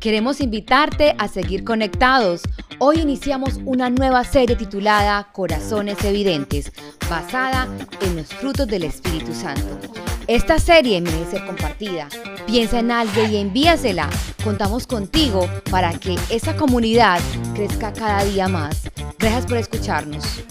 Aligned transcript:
Queremos 0.00 0.40
invitarte 0.40 1.16
a 1.18 1.26
seguir 1.26 1.64
conectados. 1.64 2.42
Hoy 2.78 3.00
iniciamos 3.00 3.58
una 3.64 3.90
nueva 3.90 4.22
serie 4.22 4.54
titulada 4.54 5.28
Corazones 5.32 6.04
Evidentes, 6.04 6.70
basada 7.10 7.66
en 8.02 8.14
los 8.14 8.28
frutos 8.28 8.68
del 8.68 8.84
Espíritu 8.84 9.34
Santo. 9.34 9.78
Esta 10.28 10.60
serie 10.60 11.00
merece 11.00 11.32
ser 11.32 11.46
compartida. 11.46 12.08
Piensa 12.46 12.78
en 12.78 12.92
alguien 12.92 13.32
y 13.32 13.36
envíasela. 13.38 14.08
Contamos 14.44 14.86
contigo 14.86 15.48
para 15.68 15.92
que 15.98 16.16
esa 16.30 16.54
comunidad 16.54 17.20
crezca 17.54 17.92
cada 17.92 18.22
día 18.22 18.46
más. 18.46 18.82
Gracias 19.18 19.46
por 19.46 19.56
escucharnos. 19.56 20.44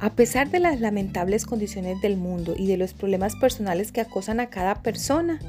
A 0.00 0.10
pesar 0.10 0.48
de 0.50 0.60
las 0.60 0.80
lamentables 0.80 1.44
condiciones 1.44 2.00
del 2.00 2.16
mundo 2.16 2.54
y 2.56 2.68
de 2.68 2.76
los 2.76 2.94
problemas 2.94 3.34
personales 3.34 3.90
que 3.90 4.00
acosan 4.00 4.38
a 4.38 4.48
cada 4.48 4.76
persona, 4.82 5.40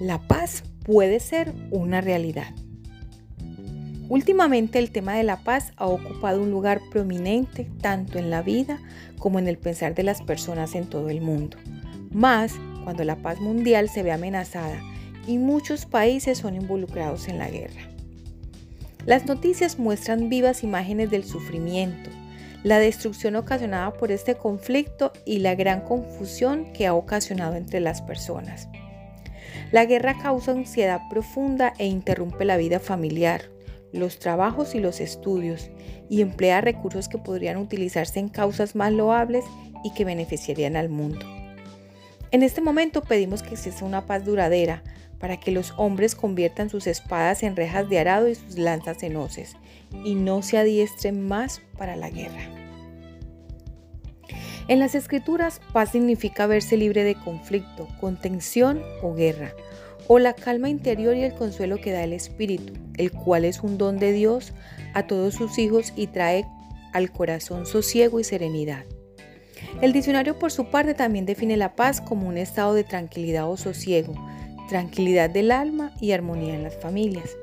la 0.00 0.26
paz 0.26 0.64
puede 0.84 1.20
ser 1.20 1.52
una 1.70 2.00
realidad. 2.00 2.54
Últimamente 4.08 4.78
el 4.78 4.90
tema 4.90 5.14
de 5.14 5.22
la 5.22 5.40
paz 5.40 5.72
ha 5.76 5.86
ocupado 5.86 6.42
un 6.42 6.50
lugar 6.50 6.80
prominente 6.90 7.68
tanto 7.82 8.18
en 8.18 8.30
la 8.30 8.40
vida 8.40 8.78
como 9.18 9.38
en 9.38 9.48
el 9.48 9.58
pensar 9.58 9.94
de 9.94 10.02
las 10.02 10.22
personas 10.22 10.74
en 10.74 10.86
todo 10.86 11.10
el 11.10 11.20
mundo, 11.20 11.58
más 12.10 12.54
cuando 12.84 13.04
la 13.04 13.16
paz 13.16 13.40
mundial 13.40 13.90
se 13.90 14.02
ve 14.02 14.12
amenazada 14.12 14.80
y 15.26 15.38
muchos 15.38 15.84
países 15.84 16.38
son 16.38 16.54
involucrados 16.54 17.28
en 17.28 17.38
la 17.38 17.50
guerra. 17.50 17.90
Las 19.04 19.26
noticias 19.26 19.78
muestran 19.78 20.30
vivas 20.30 20.64
imágenes 20.64 21.10
del 21.10 21.24
sufrimiento, 21.24 22.10
la 22.64 22.78
destrucción 22.78 23.36
ocasionada 23.36 23.92
por 23.92 24.10
este 24.10 24.34
conflicto 24.34 25.12
y 25.24 25.38
la 25.38 25.54
gran 25.54 25.82
confusión 25.82 26.72
que 26.72 26.86
ha 26.86 26.94
ocasionado 26.94 27.54
entre 27.54 27.78
las 27.78 28.02
personas. 28.02 28.68
La 29.70 29.84
guerra 29.84 30.18
causa 30.20 30.52
ansiedad 30.52 31.02
profunda 31.10 31.74
e 31.78 31.86
interrumpe 31.86 32.44
la 32.44 32.56
vida 32.56 32.80
familiar, 32.80 33.42
los 33.92 34.18
trabajos 34.18 34.74
y 34.74 34.80
los 34.80 35.00
estudios, 35.00 35.70
y 36.08 36.22
emplea 36.22 36.62
recursos 36.62 37.08
que 37.08 37.18
podrían 37.18 37.58
utilizarse 37.58 38.18
en 38.18 38.28
causas 38.28 38.74
más 38.74 38.92
loables 38.92 39.44
y 39.84 39.92
que 39.92 40.04
beneficiarían 40.04 40.76
al 40.76 40.88
mundo. 40.88 41.26
En 42.30 42.42
este 42.42 42.62
momento 42.62 43.02
pedimos 43.02 43.42
que 43.42 43.54
exista 43.54 43.84
una 43.84 44.06
paz 44.06 44.24
duradera, 44.24 44.82
para 45.18 45.38
que 45.38 45.50
los 45.50 45.74
hombres 45.76 46.14
conviertan 46.14 46.70
sus 46.70 46.86
espadas 46.86 47.42
en 47.42 47.56
rejas 47.56 47.88
de 47.88 47.98
arado 47.98 48.28
y 48.28 48.34
sus 48.34 48.58
lanzas 48.58 49.02
en 49.02 49.16
hoces, 49.16 49.56
y 50.04 50.14
no 50.14 50.42
se 50.42 50.58
adiestren 50.58 51.26
más 51.26 51.62
para 51.78 51.96
la 51.96 52.10
guerra. 52.10 52.50
En 54.66 54.78
las 54.78 54.94
escrituras, 54.94 55.60
paz 55.72 55.90
significa 55.90 56.46
verse 56.46 56.76
libre 56.76 57.04
de 57.04 57.14
conflicto, 57.14 57.86
contención 58.00 58.82
o 59.02 59.14
guerra, 59.14 59.52
o 60.08 60.18
la 60.18 60.32
calma 60.32 60.70
interior 60.70 61.16
y 61.16 61.22
el 61.22 61.34
consuelo 61.34 61.80
que 61.80 61.92
da 61.92 62.02
el 62.02 62.12
Espíritu, 62.12 62.72
el 62.96 63.10
cual 63.10 63.44
es 63.44 63.60
un 63.60 63.76
don 63.78 63.98
de 63.98 64.12
Dios 64.12 64.52
a 64.94 65.06
todos 65.06 65.34
sus 65.34 65.58
hijos 65.58 65.92
y 65.96 66.06
trae 66.06 66.46
al 66.92 67.10
corazón 67.10 67.66
sosiego 67.66 68.20
y 68.20 68.24
serenidad. 68.24 68.84
El 69.82 69.92
diccionario 69.92 70.38
por 70.38 70.52
su 70.52 70.66
parte 70.66 70.94
también 70.94 71.26
define 71.26 71.56
la 71.56 71.74
paz 71.74 72.00
como 72.00 72.28
un 72.28 72.38
estado 72.38 72.74
de 72.74 72.84
tranquilidad 72.84 73.50
o 73.50 73.56
sosiego, 73.56 74.14
tranquilidad 74.68 75.30
del 75.30 75.50
alma 75.50 75.92
y 76.00 76.12
armonía 76.12 76.54
en 76.54 76.62
las 76.62 76.76
familias. 76.76 77.36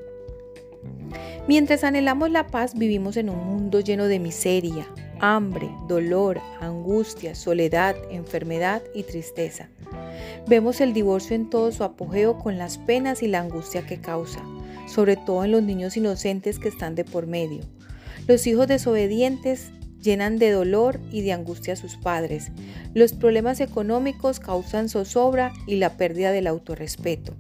Mientras 1.48 1.84
anhelamos 1.84 2.30
la 2.32 2.48
paz, 2.48 2.78
vivimos 2.78 3.18
en 3.18 3.30
un 3.30 3.46
mundo 3.46 3.80
lleno 3.80 4.06
de 4.06 4.20
miseria, 4.20 4.88
hambre, 5.20 5.70
dolor, 5.88 6.40
angustia, 6.60 7.36
soledad, 7.36 7.96
enfermedad 8.12 8.82
y 8.94 9.04
tristeza. 9.04 9.70
Vemos 10.48 10.82
el 10.82 10.94
divorcio 10.94 11.36
en 11.36 11.50
todo 11.50 11.72
su 11.72 11.84
apogeo 11.84 12.38
con 12.38 12.58
las 12.58 12.78
penas 12.78 13.24
y 13.24 13.28
la 13.28 13.40
angustia 13.40 13.86
que 13.86 14.00
causa, 14.00 14.42
sobre 14.88 15.16
todo 15.16 15.44
en 15.44 15.52
los 15.52 15.64
niños 15.64 15.98
inocentes 15.98 16.60
que 16.60 16.70
están 16.70 16.96
de 16.96 17.06
por 17.06 17.28
medio. 17.28 17.62
Los 18.28 18.46
hijos 18.48 18.68
desobedientes 18.68 19.72
llenan 20.02 20.38
de 20.38 20.52
dolor 20.52 21.00
y 21.12 21.22
de 21.22 21.34
angustia 21.34 21.74
a 21.74 21.78
sus 21.78 21.96
padres. 21.96 22.52
Los 22.94 23.14
problemas 23.14 23.60
económicos 23.60 24.40
causan 24.40 24.90
zozobra 24.90 25.54
y 25.68 25.76
la 25.76 25.98
pérdida 25.98 26.32
del 26.32 26.48
autorrespeto. 26.48 27.34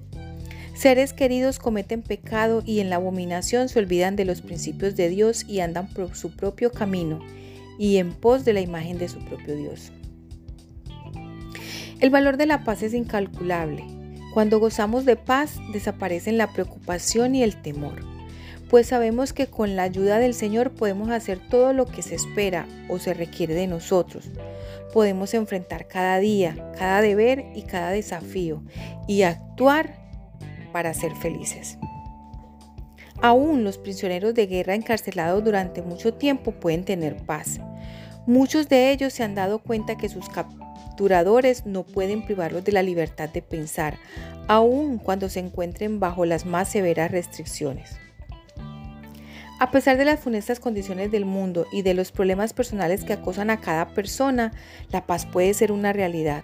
Seres 0.74 1.14
queridos 1.14 1.60
cometen 1.60 2.02
pecado 2.02 2.64
y 2.66 2.80
en 2.80 2.90
la 2.90 2.96
abominación 2.96 3.70
se 3.70 3.80
olvidan 3.80 4.16
de 4.16 4.26
los 4.26 4.42
principios 4.42 4.96
de 4.96 5.10
Dios 5.10 5.46
y 5.48 5.60
andan 5.60 5.88
por 5.88 6.16
su 6.16 6.36
propio 6.36 6.72
camino 6.72 7.20
y 7.78 7.98
en 7.98 8.14
pos 8.14 8.46
de 8.46 8.54
la 8.54 8.62
imagen 8.62 8.98
de 8.98 9.10
su 9.10 9.20
propio 9.20 9.56
Dios. 9.56 9.92
El 12.00 12.10
valor 12.10 12.38
de 12.38 12.48
la 12.48 12.64
paz 12.64 12.82
es 12.82 12.94
incalculable. 12.94 13.84
Cuando 14.34 14.60
gozamos 14.60 15.06
de 15.06 15.18
paz 15.18 15.58
desaparecen 15.72 16.38
la 16.38 16.52
preocupación 16.52 17.36
y 17.36 17.44
el 17.44 17.62
temor 17.62 18.11
pues 18.72 18.88
sabemos 18.88 19.34
que 19.34 19.48
con 19.48 19.76
la 19.76 19.84
ayuda 19.84 20.18
del 20.18 20.34
Señor 20.34 20.72
podemos 20.72 21.10
hacer 21.10 21.40
todo 21.50 21.74
lo 21.74 21.86
que 21.86 22.02
se 22.02 22.16
espera 22.16 22.66
o 22.88 23.00
se 23.00 23.14
requiere 23.14 23.54
de 23.54 23.68
nosotros. 23.68 24.32
Podemos 24.94 25.34
enfrentar 25.34 25.90
cada 25.90 26.20
día, 26.20 26.56
cada 26.78 27.02
deber 27.02 27.48
y 27.54 27.64
cada 27.64 27.90
desafío 27.90 28.64
y 29.10 29.24
actuar 29.24 30.00
para 30.72 30.94
ser 30.94 31.14
felices. 31.18 31.78
Aún 33.22 33.66
los 33.66 33.78
prisioneros 33.78 34.34
de 34.36 34.48
guerra 34.48 34.74
encarcelados 34.74 35.44
durante 35.44 35.82
mucho 35.82 36.14
tiempo 36.14 36.54
pueden 36.54 36.86
tener 36.86 37.18
paz. 37.18 37.60
Muchos 38.26 38.70
de 38.70 38.92
ellos 38.92 39.12
se 39.12 39.24
han 39.24 39.36
dado 39.36 39.60
cuenta 39.60 39.98
que 39.98 40.08
sus 40.08 40.30
capturadores 40.30 41.66
no 41.66 41.84
pueden 41.84 42.24
privarlos 42.26 42.64
de 42.64 42.72
la 42.72 42.84
libertad 42.84 43.28
de 43.28 43.42
pensar, 43.42 43.98
aun 44.48 44.98
cuando 44.98 45.28
se 45.28 45.42
encuentren 45.42 46.00
bajo 46.00 46.24
las 46.24 46.46
más 46.46 46.70
severas 46.70 47.12
restricciones. 47.12 48.00
A 49.62 49.70
pesar 49.70 49.96
de 49.98 50.06
las 50.06 50.20
funestas 50.20 50.60
condiciones 50.60 51.12
del 51.12 51.24
mundo 51.24 51.68
y 51.72 51.84
de 51.84 51.94
los 51.94 52.12
problemas 52.12 52.52
personales 52.52 53.04
que 53.04 53.14
acosan 53.14 53.52
a 53.52 53.62
cada 53.62 53.90
persona, 53.90 54.54
la 54.90 55.06
paz 55.06 55.28
puede 55.28 55.54
ser 55.54 55.72
una 55.72 55.94
realidad. 55.94 56.44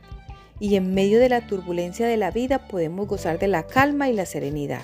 Y 0.60 0.76
en 0.76 0.94
medio 0.94 1.18
de 1.18 1.28
la 1.28 1.48
turbulencia 1.48 2.06
de 2.06 2.16
la 2.16 2.30
vida 2.30 2.68
podemos 2.68 3.08
gozar 3.08 3.40
de 3.40 3.48
la 3.48 3.66
calma 3.66 4.08
y 4.08 4.14
la 4.14 4.28
serenidad. 4.28 4.84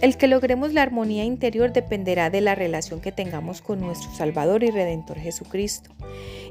El 0.00 0.16
que 0.16 0.26
logremos 0.26 0.72
la 0.72 0.82
armonía 0.82 1.22
interior 1.22 1.72
dependerá 1.72 2.28
de 2.28 2.40
la 2.40 2.56
relación 2.56 3.00
que 3.00 3.12
tengamos 3.12 3.62
con 3.62 3.80
nuestro 3.80 4.12
Salvador 4.12 4.64
y 4.64 4.72
Redentor 4.72 5.20
Jesucristo 5.20 5.92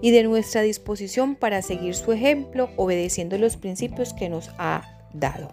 y 0.02 0.12
de 0.12 0.24
nuestra 0.24 0.62
disposición 0.62 1.36
para 1.36 1.62
seguir 1.62 1.96
su 1.96 2.14
ejemplo 2.14 2.70
obedeciendo 2.78 3.38
los 3.38 3.58
principios 3.58 4.14
que 4.14 4.30
nos 4.30 4.50
ha 4.58 4.84
dado. 5.12 5.52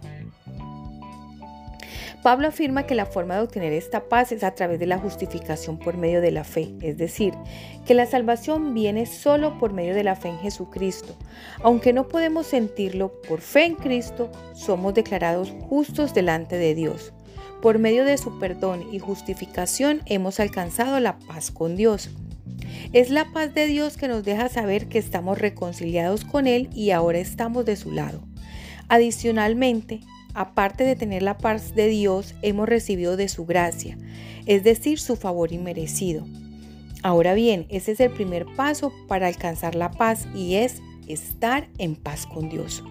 Pablo 2.21 2.49
afirma 2.49 2.83
que 2.83 2.95
la 2.95 3.05
forma 3.05 3.35
de 3.35 3.41
obtener 3.41 3.71
esta 3.71 4.09
paz 4.09 4.33
es 4.33 4.43
a 4.43 4.53
través 4.53 4.77
de 4.77 4.85
la 4.85 4.97
justificación 4.97 5.79
por 5.79 5.95
medio 5.95 6.19
de 6.19 6.31
la 6.31 6.43
fe, 6.43 6.73
es 6.81 6.97
decir, 6.97 7.33
que 7.85 7.93
la 7.93 8.05
salvación 8.05 8.73
viene 8.73 9.05
solo 9.05 9.57
por 9.57 9.71
medio 9.71 9.95
de 9.95 10.03
la 10.03 10.17
fe 10.17 10.27
en 10.27 10.39
Jesucristo. 10.39 11.15
Aunque 11.63 11.93
no 11.93 12.09
podemos 12.09 12.45
sentirlo 12.47 13.13
por 13.21 13.39
fe 13.39 13.65
en 13.65 13.75
Cristo, 13.75 14.29
somos 14.53 14.93
declarados 14.93 15.53
justos 15.69 16.13
delante 16.13 16.57
de 16.57 16.75
Dios. 16.75 17.13
Por 17.61 17.79
medio 17.79 18.03
de 18.03 18.17
su 18.17 18.37
perdón 18.37 18.85
y 18.91 18.99
justificación 18.99 20.01
hemos 20.05 20.41
alcanzado 20.41 20.99
la 20.99 21.19
paz 21.19 21.51
con 21.51 21.77
Dios. 21.77 22.09
Es 22.91 23.11
la 23.11 23.31
paz 23.31 23.53
de 23.53 23.65
Dios 23.65 23.95
que 23.95 24.09
nos 24.09 24.25
deja 24.25 24.49
saber 24.49 24.87
que 24.87 24.97
estamos 24.97 25.37
reconciliados 25.37 26.25
con 26.25 26.47
Él 26.47 26.69
y 26.73 26.91
ahora 26.91 27.19
estamos 27.19 27.65
de 27.65 27.77
su 27.77 27.91
lado. 27.91 28.21
Adicionalmente, 28.89 30.01
aparte 30.39 30.85
de 30.85 30.95
tener 30.95 31.21
la 31.21 31.37
paz 31.37 31.75
de 31.75 31.89
Dios, 31.89 32.33
hemos 32.41 32.69
recibido 32.69 33.17
de 33.17 33.27
su 33.27 33.45
gracia, 33.45 33.97
es 34.45 34.63
decir, 34.63 34.97
su 34.97 35.17
favor 35.17 35.51
inmerecido. 35.51 36.25
Ahora 37.03 37.33
bien, 37.33 37.65
ese 37.67 37.91
es 37.91 37.99
el 37.99 38.11
primer 38.11 38.45
paso 38.55 38.93
para 39.09 39.27
alcanzar 39.27 39.75
la 39.75 39.91
paz 39.91 40.29
y 40.33 40.55
es 40.55 40.81
estar 41.09 41.67
en 41.77 41.97
paz 41.97 42.25
con 42.25 42.47
Dios. 42.47 42.85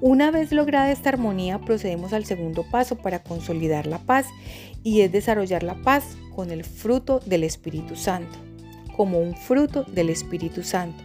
Una 0.00 0.30
vez 0.30 0.52
lograda 0.52 0.92
esta 0.92 1.08
armonía, 1.08 1.58
procedemos 1.58 2.12
al 2.12 2.26
segundo 2.26 2.62
paso 2.62 2.94
para 2.94 3.24
consolidar 3.24 3.88
la 3.88 3.98
paz 3.98 4.28
y 4.84 5.00
es 5.00 5.10
desarrollar 5.10 5.64
la 5.64 5.82
paz 5.82 6.16
con 6.32 6.52
el 6.52 6.62
fruto 6.62 7.18
del 7.26 7.42
Espíritu 7.42 7.96
Santo, 7.96 8.38
como 8.96 9.18
un 9.18 9.34
fruto 9.34 9.82
del 9.82 10.10
Espíritu 10.10 10.62
Santo. 10.62 11.02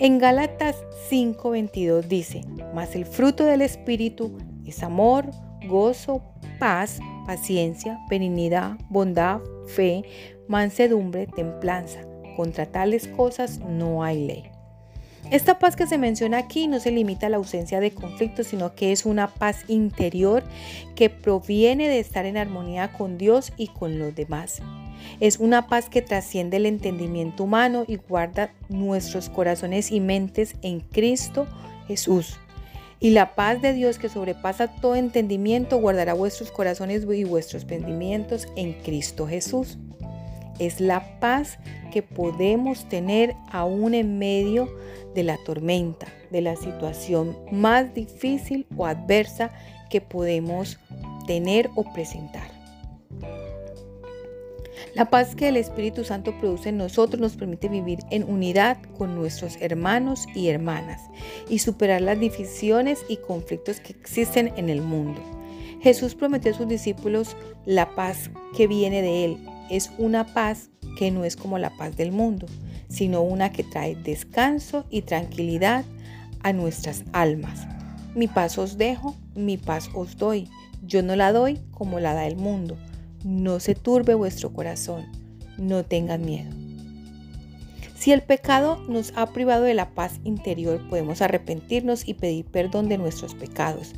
En 0.00 0.18
Gálatas 0.18 0.74
5:22 1.08 2.02
dice, 2.08 2.40
mas 2.74 2.96
el 2.96 3.06
fruto 3.06 3.44
del 3.44 3.62
Espíritu 3.62 4.36
es 4.66 4.82
amor, 4.82 5.30
gozo, 5.66 6.22
paz, 6.58 7.00
paciencia, 7.26 7.98
benignidad, 8.08 8.76
bondad, 8.88 9.40
fe, 9.66 10.04
mansedumbre, 10.48 11.26
templanza. 11.26 12.00
Contra 12.36 12.66
tales 12.66 13.06
cosas 13.08 13.60
no 13.60 14.02
hay 14.02 14.26
ley. 14.26 14.54
Esta 15.30 15.58
paz 15.58 15.74
que 15.74 15.86
se 15.86 15.96
menciona 15.96 16.38
aquí 16.38 16.68
no 16.68 16.80
se 16.80 16.90
limita 16.90 17.26
a 17.26 17.30
la 17.30 17.38
ausencia 17.38 17.80
de 17.80 17.92
conflictos, 17.92 18.48
sino 18.48 18.74
que 18.74 18.92
es 18.92 19.06
una 19.06 19.28
paz 19.28 19.64
interior 19.68 20.44
que 20.94 21.08
proviene 21.08 21.88
de 21.88 21.98
estar 21.98 22.26
en 22.26 22.36
armonía 22.36 22.92
con 22.92 23.16
Dios 23.16 23.52
y 23.56 23.68
con 23.68 23.98
los 23.98 24.14
demás. 24.14 24.60
Es 25.20 25.38
una 25.38 25.66
paz 25.66 25.88
que 25.88 26.02
trasciende 26.02 26.58
el 26.58 26.66
entendimiento 26.66 27.44
humano 27.44 27.84
y 27.86 27.96
guarda 27.96 28.52
nuestros 28.68 29.30
corazones 29.30 29.90
y 29.92 30.00
mentes 30.00 30.56
en 30.62 30.80
Cristo 30.80 31.46
Jesús. 31.88 32.38
Y 33.00 33.10
la 33.10 33.34
paz 33.34 33.60
de 33.60 33.72
Dios 33.72 33.98
que 33.98 34.08
sobrepasa 34.08 34.68
todo 34.68 34.94
entendimiento 34.94 35.78
guardará 35.78 36.14
vuestros 36.14 36.50
corazones 36.50 37.06
y 37.12 37.24
vuestros 37.24 37.64
pensamientos 37.64 38.48
en 38.56 38.72
Cristo 38.82 39.26
Jesús. 39.26 39.78
Es 40.58 40.80
la 40.80 41.18
paz 41.18 41.58
que 41.92 42.02
podemos 42.02 42.88
tener 42.88 43.34
aún 43.50 43.94
en 43.94 44.18
medio 44.18 44.68
de 45.14 45.24
la 45.24 45.36
tormenta, 45.44 46.06
de 46.30 46.40
la 46.40 46.56
situación 46.56 47.36
más 47.50 47.92
difícil 47.94 48.66
o 48.76 48.86
adversa 48.86 49.50
que 49.90 50.00
podemos 50.00 50.78
tener 51.26 51.70
o 51.74 51.84
presentar. 51.92 52.53
La 54.94 55.10
paz 55.10 55.34
que 55.34 55.48
el 55.48 55.56
Espíritu 55.56 56.04
Santo 56.04 56.38
produce 56.38 56.68
en 56.68 56.76
nosotros 56.76 57.20
nos 57.20 57.36
permite 57.36 57.68
vivir 57.68 58.00
en 58.10 58.24
unidad 58.24 58.78
con 58.96 59.14
nuestros 59.14 59.56
hermanos 59.60 60.26
y 60.34 60.48
hermanas 60.48 61.00
y 61.48 61.58
superar 61.58 62.00
las 62.00 62.20
divisiones 62.20 63.04
y 63.08 63.16
conflictos 63.16 63.80
que 63.80 63.92
existen 63.92 64.52
en 64.56 64.68
el 64.68 64.82
mundo. 64.82 65.20
Jesús 65.80 66.14
prometió 66.14 66.52
a 66.52 66.54
sus 66.54 66.68
discípulos 66.68 67.36
la 67.66 67.94
paz 67.94 68.30
que 68.56 68.66
viene 68.66 69.02
de 69.02 69.24
Él. 69.24 69.48
Es 69.70 69.90
una 69.98 70.32
paz 70.32 70.70
que 70.96 71.10
no 71.10 71.24
es 71.24 71.36
como 71.36 71.58
la 71.58 71.76
paz 71.76 71.96
del 71.96 72.12
mundo, 72.12 72.46
sino 72.88 73.22
una 73.22 73.52
que 73.52 73.64
trae 73.64 73.96
descanso 73.96 74.84
y 74.90 75.02
tranquilidad 75.02 75.84
a 76.42 76.52
nuestras 76.52 77.04
almas. 77.12 77.66
Mi 78.14 78.28
paz 78.28 78.58
os 78.58 78.78
dejo, 78.78 79.16
mi 79.34 79.56
paz 79.56 79.90
os 79.94 80.16
doy. 80.16 80.48
Yo 80.82 81.02
no 81.02 81.16
la 81.16 81.32
doy 81.32 81.58
como 81.72 81.98
la 81.98 82.14
da 82.14 82.26
el 82.26 82.36
mundo. 82.36 82.76
No 83.24 83.58
se 83.58 83.74
turbe 83.74 84.12
vuestro 84.12 84.52
corazón, 84.52 85.06
no 85.56 85.82
tengan 85.82 86.26
miedo. 86.26 86.50
Si 87.94 88.12
el 88.12 88.20
pecado 88.20 88.84
nos 88.86 89.14
ha 89.16 89.32
privado 89.32 89.64
de 89.64 89.72
la 89.72 89.94
paz 89.94 90.20
interior, 90.24 90.78
podemos 90.90 91.22
arrepentirnos 91.22 92.06
y 92.06 92.12
pedir 92.12 92.44
perdón 92.44 92.90
de 92.90 92.98
nuestros 92.98 93.34
pecados, 93.34 93.94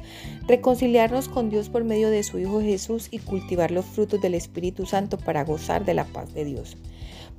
reconciliarnos 0.47 1.29
con 1.29 1.51
Dios 1.51 1.71
por 1.71 1.83
medio 1.83 2.09
de 2.09 2.23
su 2.23 2.39
Hijo 2.39 2.61
Jesús 2.61 3.09
y 3.11 3.19
cultivar 3.19 3.73
los 3.73 3.85
frutos 3.85 4.21
del 4.21 4.35
Espíritu 4.35 4.87
Santo 4.87 5.19
para 5.19 5.43
gozar 5.43 5.85
de 5.85 5.95
la 5.95 6.05
paz 6.05 6.33
de 6.33 6.45
Dios. 6.45 6.77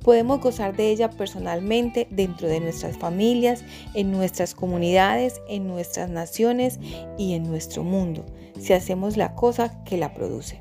Podemos 0.04 0.42
gozar 0.42 0.76
de 0.76 0.90
ella 0.90 1.08
personalmente 1.08 2.06
dentro 2.10 2.48
de 2.48 2.60
nuestras 2.60 2.98
familias, 2.98 3.64
en 3.94 4.12
nuestras 4.12 4.54
comunidades, 4.54 5.40
en 5.48 5.66
nuestras 5.66 6.10
naciones 6.10 6.80
y 7.16 7.32
en 7.32 7.44
nuestro 7.44 7.82
mundo, 7.82 8.26
si 8.60 8.74
hacemos 8.74 9.16
la 9.16 9.34
cosa 9.34 9.82
que 9.84 9.96
la 9.96 10.12
produce. 10.12 10.60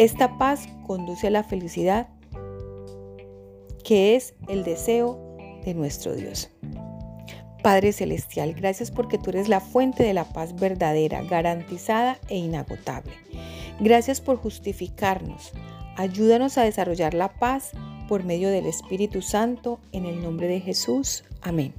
Esta 0.00 0.38
paz 0.38 0.66
conduce 0.86 1.26
a 1.26 1.30
la 1.30 1.44
felicidad, 1.44 2.08
que 3.84 4.16
es 4.16 4.32
el 4.48 4.64
deseo 4.64 5.36
de 5.62 5.74
nuestro 5.74 6.14
Dios. 6.14 6.48
Padre 7.62 7.92
Celestial, 7.92 8.54
gracias 8.54 8.90
porque 8.90 9.18
tú 9.18 9.28
eres 9.28 9.50
la 9.50 9.60
fuente 9.60 10.02
de 10.02 10.14
la 10.14 10.24
paz 10.24 10.54
verdadera, 10.58 11.22
garantizada 11.24 12.18
e 12.30 12.38
inagotable. 12.38 13.12
Gracias 13.78 14.22
por 14.22 14.38
justificarnos. 14.38 15.52
Ayúdanos 15.96 16.56
a 16.56 16.62
desarrollar 16.62 17.12
la 17.12 17.34
paz 17.34 17.72
por 18.08 18.24
medio 18.24 18.48
del 18.48 18.64
Espíritu 18.64 19.20
Santo, 19.20 19.80
en 19.92 20.06
el 20.06 20.22
nombre 20.22 20.48
de 20.48 20.60
Jesús. 20.60 21.24
Amén. 21.42 21.74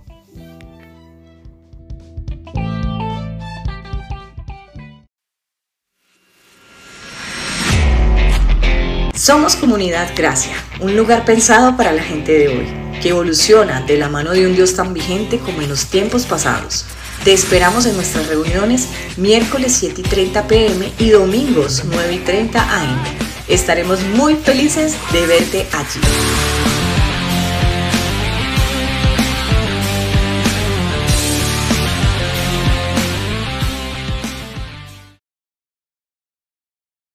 Somos 9.21 9.55
Comunidad 9.55 10.09
Gracia, 10.17 10.55
un 10.79 10.97
lugar 10.97 11.25
pensado 11.25 11.77
para 11.77 11.91
la 11.91 12.01
gente 12.01 12.31
de 12.31 12.47
hoy, 12.47 12.67
que 13.03 13.09
evoluciona 13.09 13.81
de 13.81 13.95
la 13.95 14.09
mano 14.09 14.31
de 14.31 14.47
un 14.47 14.55
Dios 14.55 14.73
tan 14.73 14.95
vigente 14.95 15.37
como 15.37 15.61
en 15.61 15.69
los 15.69 15.85
tiempos 15.85 16.25
pasados. 16.25 16.85
Te 17.23 17.31
esperamos 17.31 17.85
en 17.85 17.95
nuestras 17.95 18.25
reuniones 18.25 18.87
miércoles 19.17 19.73
7 19.73 20.01
y 20.01 20.03
30 20.03 20.47
pm 20.47 20.91
y 20.97 21.11
domingos 21.11 21.83
9 21.85 22.13
y 22.15 22.17
30 22.17 22.59
am. 22.63 22.97
Estaremos 23.47 24.01
muy 24.15 24.33
felices 24.37 24.95
de 25.11 25.27
verte 25.27 25.67
allí. 25.71 26.50